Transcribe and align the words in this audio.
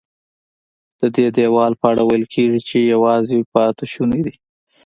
ددې 0.99 1.25
دیوال 1.35 1.71
په 1.79 1.85
اړه 1.91 2.01
ویل 2.05 2.25
کېږي 2.33 2.59
چې 2.67 2.77
یوازینی 2.93 3.43
پاتې 3.53 3.85
شونی 3.93 4.21
دی. 4.25 4.35